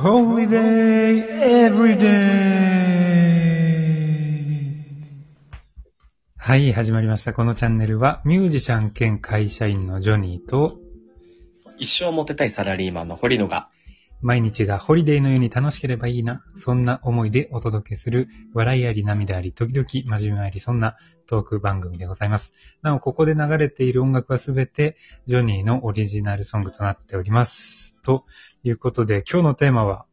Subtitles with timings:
[0.00, 1.26] Holiday
[1.68, 2.08] Everyday!
[6.38, 7.34] はい、始まりました。
[7.34, 10.78] このチャンネルは、ミュージシャン兼会社員のジョニーと、
[11.76, 13.68] 一生モテたいサラリーマンの堀野が、
[14.22, 20.96] 毎日がホリデーのように楽しければいいな、そんな思いでお届けする、笑いあり涙あり、時々真面目あり、そんな
[21.26, 22.54] トーク番組でございます。
[22.82, 24.96] なお、ここで流れている音楽はすべて、
[25.26, 27.96] ジョニーのオリジナルソングとなっております。
[28.02, 28.24] と
[28.62, 30.06] いうことで、今日のテーマは、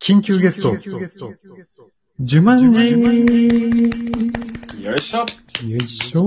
[0.00, 2.90] 緊急ゲスト、ジュマンジ
[4.82, 5.24] よいしょよ
[5.70, 6.26] よいしょ。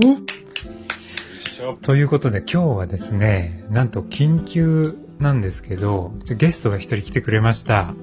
[1.38, 1.76] しょ。
[1.82, 7.94] ということで今日はですね、なんと緊急なんですけど、ゲストが一人来てくれました。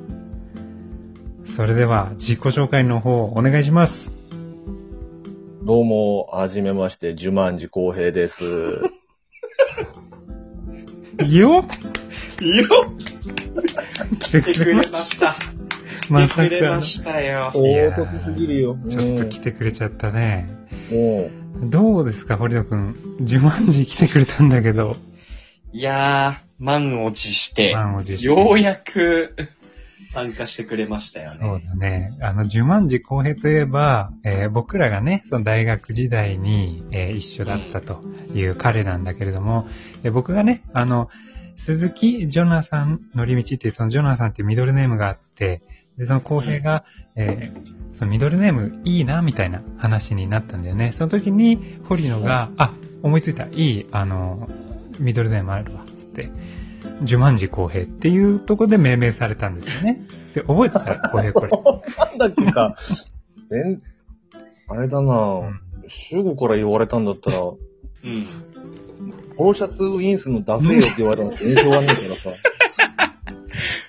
[1.46, 4.16] それでは自己紹介の方お願いします。
[5.64, 8.44] どうも、はじめまして、ジュマンジ公平です。
[11.22, 11.66] い いよ
[12.42, 12.68] いいよ
[14.20, 15.36] 来て来てくれました。
[16.10, 17.52] まさ来てくれまか、したよ。
[17.54, 18.78] 唐いやー突すぎるよ。
[18.88, 20.50] ちょっと来てくれちゃったね。
[20.92, 21.70] うん。
[21.70, 22.96] どうですか、堀野くん。
[23.20, 24.96] 呪文字来てくれたんだけど。
[25.74, 29.36] いやー、満を持して、満を持してようやく
[30.14, 31.66] 参加してくれましたよそうね。
[31.68, 32.18] だね。
[32.22, 39.68] あの、呪文字公平といえば、えー僕らがね、その大学時代に、えー一緒だったという彼なんだけれども、
[40.04, 41.10] えー僕がね、あの、
[41.56, 45.62] 鈴木ジョナサンのりみちっていう、そのジョナサンっていうミドルネームがあって、
[45.98, 50.92] で、その公平が、えーそのミドルネームいいな、みたいな話になったんだよね。
[50.94, 52.74] その時に、堀野が、あ、
[53.04, 54.50] 思いついた、いい、あの、
[55.02, 56.30] ミドルネームあるわ、つって、
[57.04, 60.02] 呪文字公平っていうところで命名されたんですよね。
[60.34, 61.10] で、覚えてた？
[61.10, 61.52] 公平これ。
[61.98, 62.76] なんだっけか。
[63.52, 63.82] えん、
[64.70, 68.28] あれだなうん主語から言われたんだったら、うん。
[69.38, 72.38] ポロシャツウィンスの出せよって言われたんですけど、印象がねえからさ。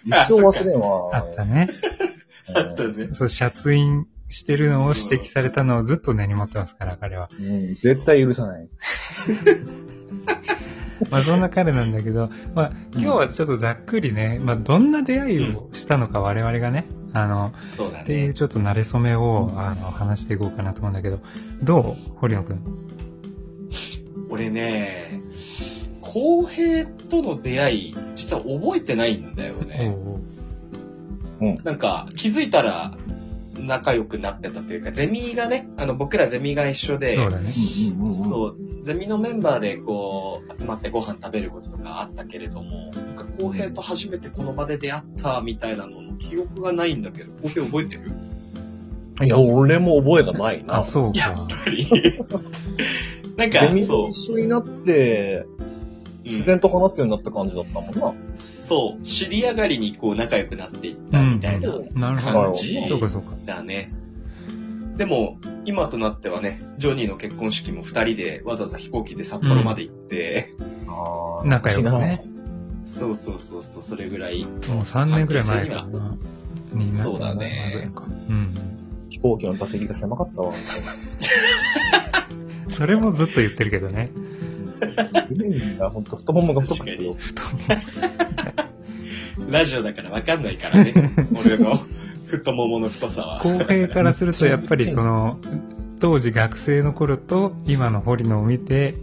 [0.26, 1.16] 一生忘れんわ。
[1.16, 1.68] あったね。
[2.54, 3.10] あったね。
[3.12, 7.30] そう、シャツインしてるのを指摘されたのをずっと根に持ってますから、彼は。
[7.38, 8.68] うん、絶対許さない。
[11.10, 18.34] まあ、そんな彼なんだけど、まあ、今日はちょっとざっくりね、まあ、どんな出会いをしたのか我々がね、あの、そうだっていうね。
[18.34, 21.20] ちょっと慣れ初めを、あの、話していこうかなと思うんだけど、
[21.62, 22.60] どう堀野くん？
[24.30, 25.20] 俺ね、
[26.00, 29.94] 公平との出会い、実は覚えてないんだよね。
[31.40, 32.92] おうなんか、気づいたら、
[33.60, 37.50] 仲良くなってたというか、ゼミがね、あの、僕らゼミが一緒で、そうだね。
[37.50, 48.12] そう、ゼミのメンバーでこう、集まってご飯食べることとかあったけれども、なんか公平と初めてこの場で出会ったみたいなのの記憶がないんだけど、公平覚えてる？
[49.22, 50.78] いや、俺も覚えがないな。
[50.78, 51.44] あ、そうやか。
[51.44, 51.86] っぱり。
[53.36, 55.46] なんかゼ、ミそうと、一緒になって、
[56.24, 58.06] 自然と話すようになった感じだったもんな。
[58.08, 62.42] うんそう、知り上がりにこう仲良くなっていったみたいなうんなるほど。
[62.44, 63.34] 感じそうかそうか。
[63.44, 63.92] だね。
[64.96, 70.54] でも、今となってはね、ジョニーの結婚式も二人でわざわざ飛行機で札幌まで行って、
[70.86, 72.22] あ仲良くね。
[72.86, 74.44] そうそうそうそう、それぐらい。
[74.44, 76.16] もう3年くらい前かな
[76.90, 77.90] そうだね。
[78.28, 78.54] うん。
[79.08, 80.52] 飛行機の座席が狭かったわ。
[82.70, 84.10] それもずっと言ってるけどね。
[85.30, 86.04] 夢にがほん。
[86.04, 87.16] と太ももが太くてよ。
[89.50, 90.42] ラジオだからわかん。
[90.42, 90.92] ないからね。
[91.34, 91.80] 俺の
[92.26, 93.40] 太ももの太さは。
[93.40, 95.38] 公平からするとやっぱりその
[96.00, 98.94] 当時学生の頃と今の堀野を見て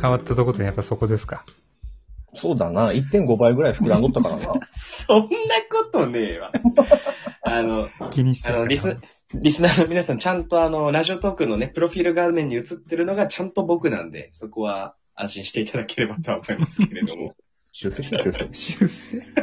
[0.00, 1.44] 変わったところってやっぱそこですか
[2.34, 2.90] そうだな。
[2.90, 4.02] 1.5倍ぐらい膨らん。
[4.02, 4.52] どったからな。
[4.72, 5.20] そん。
[5.20, 5.28] な
[5.70, 6.52] ことねえわ。
[7.42, 8.98] あの、気にしてあの、リス、
[9.34, 10.48] リスナーの皆さん、ちゃん。
[10.48, 13.52] とあの、ラジオトークのね、プロフィール画面に映ってるのがちゃん。
[13.52, 14.10] と僕なん。
[14.10, 17.32] で、そこは安心していただければとは思いますけれども。
[17.72, 18.48] 出世し出世。
[18.52, 19.18] 出世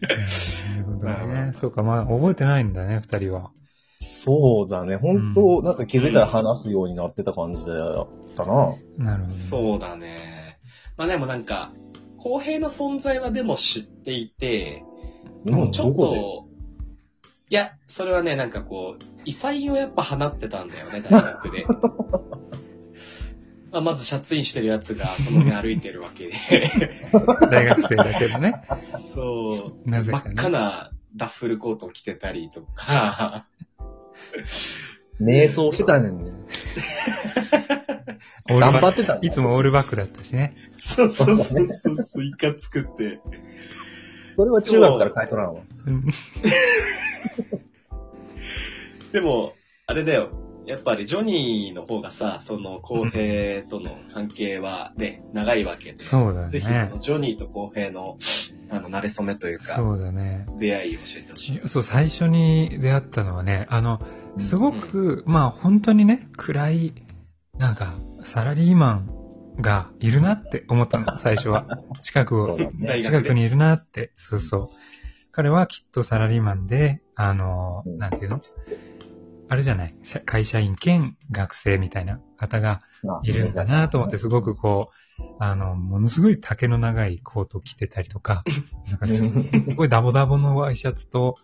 [0.00, 1.52] なるほどまあまね。
[1.52, 3.50] そうか、まあ覚えてないんだね、二人は。
[3.98, 4.96] そうだね。
[4.96, 8.76] 本当、なんか気づいたら話すようになってた感じだったな。
[8.96, 9.30] なるほど、ね。
[9.30, 10.58] そうだね。
[10.96, 11.72] まあでもなんか、
[12.18, 14.84] 公平の存在はでも知っていて、
[15.44, 16.46] でもちょっと、
[17.48, 21.66] いや、それはね、なんかこう、異彩をやっぱ放ってたんだよね、大学で。
[23.72, 26.32] まあ、まずシャツインしてるやつがその辺歩いてるわけで。
[27.50, 28.62] 大学生だけどね。
[28.82, 29.90] そう。
[29.90, 30.24] なぜかね。
[30.24, 33.46] 真っ赤なダッフルコートを着てたりとか、
[35.20, 36.32] 瞑想してたねんね。
[38.48, 40.56] 頑張ってたクいつもオールバックだったしね。
[40.76, 43.20] そうそうそうそうそう、イカ作って。
[44.36, 45.62] それは中学から買い取らんわ。
[45.86, 46.04] うん
[49.12, 49.54] でも、
[49.86, 50.30] あれだよ。
[50.66, 56.04] やっぱりジョニーの方がさ、その公平との関係はね、長いわけで。
[56.04, 56.92] そうだぜひそのね。
[57.00, 58.16] ジョニーと公平の
[58.70, 60.46] あの、慣れ初めというか、そうだね。
[60.58, 61.68] 出会いを教えてほしい。
[61.68, 64.00] そう、最初に出会ったのはね、あの、
[64.38, 66.94] すごく、まあ本当にね、暗い、
[67.58, 71.66] なんか、サラリーマンがいるなって思ったの、 最初は。
[72.00, 73.02] 近くを、ね。
[73.02, 74.68] 近くにいるなって、そうそう。
[75.32, 78.40] 彼はきっとサラリーマンで、あの、うんなんていうの？
[79.50, 79.94] あれじゃない？
[80.04, 88.44] 社会社員兼学生みたいな方があいるんだなと思って、すごくこう、あの、ものすごい丈の長いコートを着てたりとか、
[88.88, 89.16] なんかす
[89.70, 91.36] すごいダボダボのワイシャツと、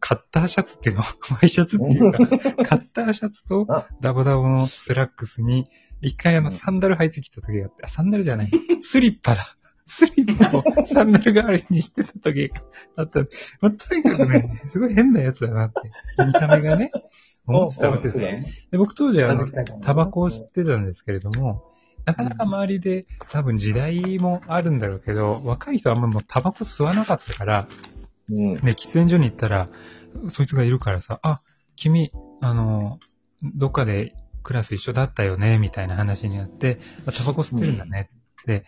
[0.00, 1.02] カッターシャツっていうの？
[1.30, 2.18] ワイシャツっていうか、
[2.66, 3.86] カッターシャツとあ。
[4.00, 5.68] ダボダボのスラックスに、
[6.00, 6.56] 一回あのうん。
[6.56, 8.50] サンダル履いてきた時があって、あ、サンダルじゃない、
[8.80, 9.56] スリッパだ。
[9.86, 12.62] スリッパをサンダル代わりにしてた時が
[12.96, 13.20] あった。
[13.60, 15.90] まあ、とにかくね、すごい変なやつだなって。
[16.24, 16.90] 見た目がね、
[17.46, 18.28] 思ってたわけですよ。
[18.70, 19.48] で僕当時あの、
[19.80, 21.64] タバコを吸ってたんですけれども、
[22.04, 27.68] なかなか周りで多分時代もあるんだろうけど、若い人はあんまもうタバコ吸わなかったから、
[28.30, 28.54] うん。
[28.54, 29.68] ね、喫煙所に行ったら、
[30.28, 31.40] そいつがいるからさ、あ、
[31.76, 32.98] 君、あの、
[33.42, 38.10] どっかでクラス一緒だったよね、みたいな話になって、あタバコ吸ってるんだね
[38.42, 38.64] って、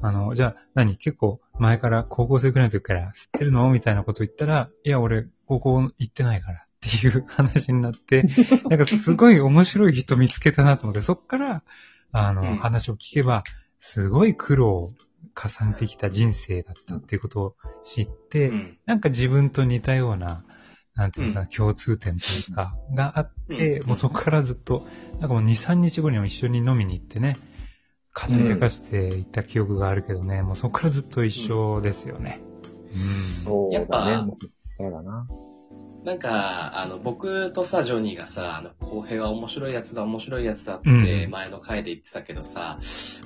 [0.00, 3.70] あの、じゃあ何結構前から高校生くらいの時から吸ってるの？
[3.70, 8.24] みたいなこと言ったら、いや、俺、高校行ってないからっていう話になって、
[8.68, 11.62] なんかすごい面白い人見つけたなと思って、そっから、
[12.10, 13.44] あの、うん話を聞けば、
[13.78, 14.94] すごい苦労を
[15.34, 18.78] 重ねてきた人生だったっていうことを知って、うん。
[18.84, 20.44] なんか自分と似たような、
[20.94, 24.86] なんていうのかな、共通点というか、があって、うんもうそこからずっと、
[25.20, 27.36] なんかもう2、3日後には一緒に飲みに行ってね、
[28.14, 32.40] 語り明かしていった記憶があるけどね、もうそこからずっと一緒ですよね。
[32.92, 33.32] うん。
[33.32, 34.32] そうだやっぱね。
[34.72, 35.26] そうだな。
[36.04, 42.78] なんか、あの、僕とさ、ジョニーがさ、あの、公平は面白いやつだ、面白いやつだっうんて前の回で言ってたけどさ、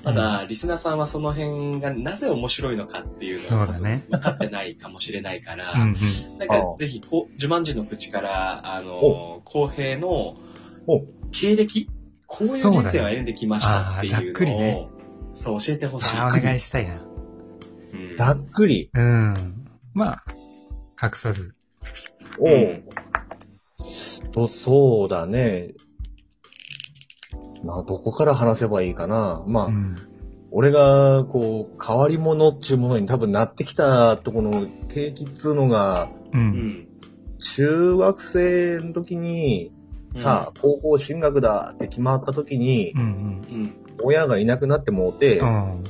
[0.04, 6.38] まだ、リスナーさんはその辺がなぜ面白いのかっていうのはそうだね分かってないかもしれないから、うんうん。
[6.38, 10.36] なんか、ぜひ、こう、自慢人の口から、あの、公平の
[10.86, 11.02] お
[11.32, 11.88] 経歴
[12.26, 14.88] こういう人生を歩んできましたっていうのを、くりね
[15.34, 16.16] そう、教えてほしい。
[16.16, 17.00] あお願いしたいな。
[17.92, 18.90] うんざっくり。
[18.92, 19.66] うん。
[19.94, 20.24] まあ、
[21.02, 21.55] 隠さず。
[22.38, 22.84] おうんう
[24.32, 25.72] と、そうだね。
[27.64, 29.42] まあ、どこから話せばいいかな。
[29.46, 29.96] まあ、うん。
[30.50, 36.36] 俺が、こう、変わり者っていうものに多分なってきたところの景気っつうのが、う。
[36.36, 36.88] うんん。
[37.38, 39.72] 中学生の時に、
[40.16, 43.74] さあ、高校進学だって決まった時にう、んうん。
[44.02, 45.40] 親がいなくなってもうて。
[45.40, 45.82] うん。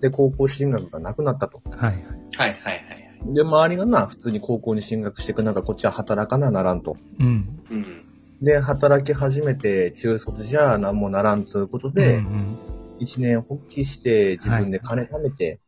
[0.00, 1.62] で、高校進学がなくなったと。
[1.70, 1.94] はいはい。
[1.94, 2.04] はい
[2.36, 2.91] はいはい。
[3.26, 6.96] で、周りがな、普通に高校に進学していく中、こっちは働かなならんと。
[7.18, 7.60] うん。
[7.70, 8.04] うん。
[8.40, 12.58] で、働き始めて、中卒じゃ何もならんつうことうんで、うん
[12.98, 15.60] 一年発起して、自分で金貯めて、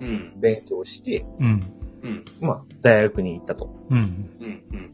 [0.00, 0.40] うん。
[0.40, 1.62] 勉強して、うん。
[2.02, 2.24] うん。
[2.40, 3.74] まあ、大学に行ったと。
[3.90, 3.98] うん。
[3.98, 4.62] うん。
[4.72, 4.86] うん。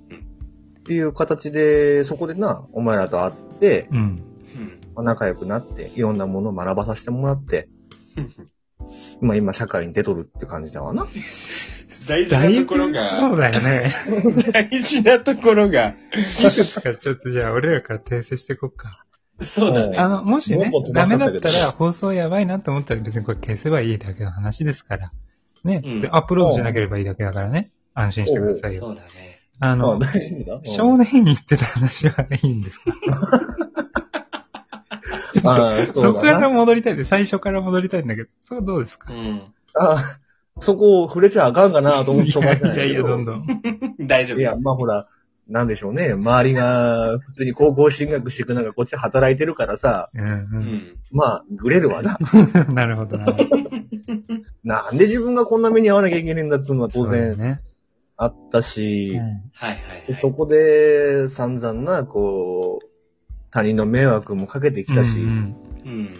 [0.79, 3.99] っていう形で、そこでな、お前らと会って、うん。
[3.99, 4.81] うん。
[4.94, 7.69] まあ仲良くなって、いろんなものを学ばさせてもらって、
[8.17, 9.29] うん。
[9.29, 11.06] まあ今社会に出とるって感じだわな。
[12.08, 13.94] 大事なところそうが、だよね。
[14.52, 19.04] 大事なところが、いくつかちょっとじゃあ俺らから訂正していこうか。
[19.40, 19.96] そうだね。
[19.99, 25.12] あの、もしねダメだったら放送やばいなと思ったら別にこれ消せばいいだけの話ですから。
[25.64, 27.70] ね、うんでアップロードしなければいいだけだからね。
[27.94, 28.81] 安心してくださいよ。
[28.82, 29.08] そうだね。
[29.60, 30.60] ああの、大事だ。
[30.65, 32.84] 少年院行ってた話はいいんですか？
[35.93, 36.48] そこから。
[36.50, 39.12] 戻りたいんで、最初から戻りたいんだけど、それはどうですか？
[39.12, 39.43] うん。
[39.74, 40.19] ああ、
[40.59, 43.47] そこを触れちゃあかんかなと思っていやいましたやいや、どんどん。
[44.06, 44.39] 大丈夫。
[44.39, 45.09] いや、まあほら、
[45.49, 46.13] なんでしょうね。
[46.13, 50.63] 周りが普通に高校進学していく中、こっち働いてるからさ、うんううん。
[50.63, 50.97] ん。
[51.11, 52.19] まあ、ぐれるわな。
[52.73, 53.71] なるほどなるほど。
[54.63, 57.61] なんで自分がこんな目に遭わなきゃいけないんだっつうのは当然ね。
[58.17, 60.06] あったし、うんはいはいはい。
[60.06, 62.87] でそこで散々な、こう、
[63.51, 66.15] 他人の迷惑もかけてきたし、うんうん。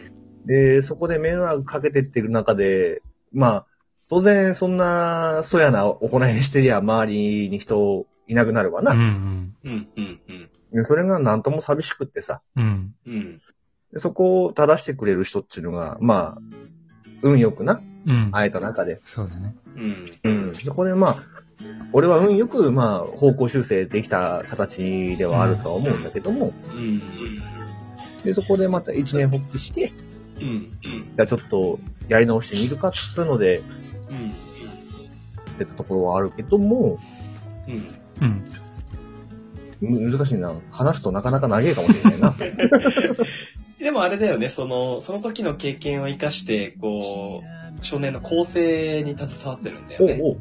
[0.47, 3.67] で、そこで迷惑かけてってる中で、まあ、
[4.12, 8.87] 当然そんな、そやな行いしてりゃ周りに人いなくなるわうん。
[8.87, 8.95] うな。
[8.95, 9.88] んうん。
[9.97, 10.21] うん。
[10.28, 10.50] うん。
[10.71, 12.95] でそれがなんとも寂しくってさ、うん。
[13.07, 13.38] うん。
[13.90, 16.38] でそこを正してくれる人っていうのが、まあ、
[17.23, 18.31] 運よくな、うん。
[18.33, 19.00] 会えた中で。
[19.07, 19.54] そうだね。
[19.76, 20.19] うん。
[20.23, 20.54] うん。
[20.57, 21.16] そこでまあ、
[21.95, 27.00] 俺は運よく、まあ、方向修正できた形ではあるとは思うんだけども、うん。
[28.25, 29.90] で、そこでまた一年発起して、
[30.38, 30.49] うん。
[30.49, 30.73] うん。
[30.76, 31.78] じゃあちょっと
[32.09, 33.62] やり直してみるかっつうので、
[34.12, 34.33] うん。
[35.59, 36.99] 出たところはあるけども、
[37.69, 38.45] うん。
[39.81, 40.11] うん。
[40.12, 40.54] 難しいな。
[40.71, 42.37] 話すとなかなか長いかもしれないな。
[43.81, 47.42] でもあれだよね、その、その時の経験を生かして、こ
[47.83, 49.88] 少年の構成に携わってるん。
[49.88, 50.21] だよね。
[50.23, 50.37] おお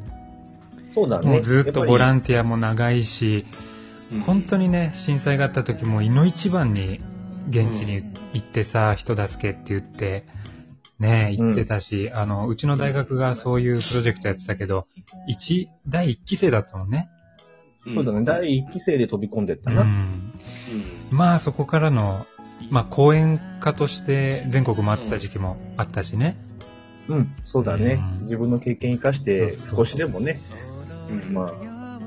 [0.90, 1.26] そうだね。
[1.26, 3.46] もうずっとボランンティアも長いし、
[4.26, 7.00] 本当にね、震災があった時も、いの一番に
[7.48, 10.24] 現地に行ってさ、人助けって言って、
[11.02, 14.86] ね、行ってたし、あの、うちの大学がそういうプロジェクトやってたけど、
[15.26, 17.10] 一、第一期生だったもんね。
[17.84, 18.24] うんそうだね。
[18.24, 19.82] 第一期生で飛び込んでったな。
[19.82, 19.88] うん。
[19.88, 20.32] うん
[21.10, 22.24] まあ、そこからの、
[22.70, 26.36] まあ、講演家として全国回ってた時期もあったしね。
[27.08, 28.22] うん、そうだねうん。
[28.22, 30.40] 自分の経験生かして、そうそう少しでもね、
[31.10, 31.98] うんまあ、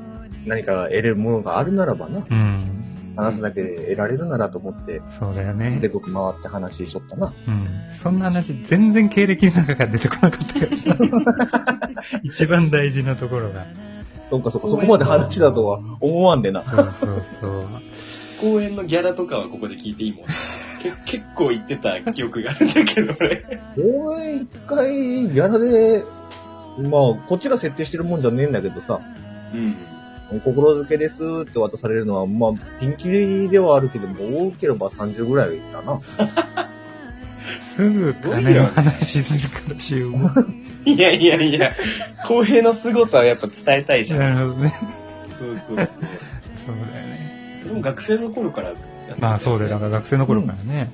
[0.45, 2.74] 何か得るものがあるならばな、うん。
[3.15, 5.77] 話すだけで得られるならと思って、そうだよね。
[5.81, 7.33] 全国回って話しとったな。
[7.47, 7.95] うん。
[7.95, 11.89] そんな話、全然経歴の中から出てこなかったからさ。
[12.23, 13.65] 一番大事なところが。
[14.29, 16.61] そっかそっか、そこまで話だとは思わんでな。
[16.63, 17.65] そうそうそう。
[18.41, 20.33] 公演のギャラとかはここで聞いていいもんね。
[20.85, 23.61] け結構言ってた記憶があるんだけど、俺。
[23.77, 26.03] 応援一回、ギャラで、
[26.77, 28.99] まあ、こっちが設定してるもんじゃねえんだけどさ、
[29.53, 29.77] うん。
[30.29, 35.99] 心づけですって渡されるのは、まあ、ピンキリではあるけども、多ければ30ぐらいだな。
[37.75, 40.11] すぐ金の話するからしよう。
[40.89, 41.75] いやいやいや、
[42.27, 44.19] 公平の凄さをやっぱ伝えたいじゃん。
[44.19, 44.73] なるほどね。
[45.37, 45.85] そうそうそう。
[45.85, 47.59] そうだよね。
[47.61, 49.71] それも学生の頃からやってたよねまあそうだよ。
[49.71, 50.91] だから学生の頃からね。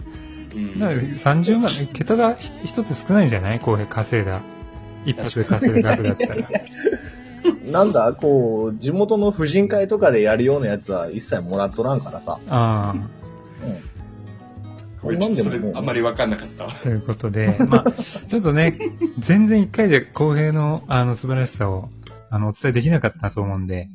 [0.56, 2.36] うんだから30万、桁が
[2.66, 3.60] 一つ少ないんじゃない？
[3.60, 4.42] 公平稼いだ。
[5.06, 6.36] 一泊で稼いだ額だったら。
[7.72, 12.40] なんだ、こう、地元の婦人会とかでやるようなやつは一切もらっとらんからさ。
[12.50, 13.22] ああ。
[15.04, 16.72] 俺ちょっとそれあんまり分かんなかったわ。
[16.72, 17.92] ということで、まあ、
[18.28, 18.78] ちょっとね、
[19.20, 21.90] 全然一回で公平のあの素晴らしさを
[22.30, 23.88] あのお伝えできなかったと思うんで、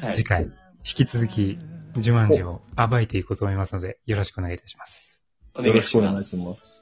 [0.00, 0.50] はい次回、引
[0.82, 1.58] き続き、
[1.96, 5.24] 自慢寺を暴いていこうと思いますので、よろしくお願いいたします。
[5.54, 6.36] お願いしよろしくお願います。
[6.36, 6.77] します。